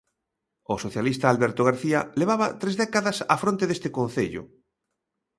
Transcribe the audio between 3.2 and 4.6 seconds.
á fronte deste concello.